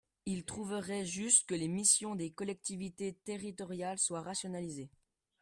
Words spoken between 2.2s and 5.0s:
collectivités territoriales soient rationalisées.